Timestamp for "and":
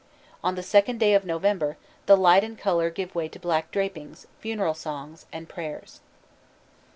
2.43-2.57, 5.31-5.47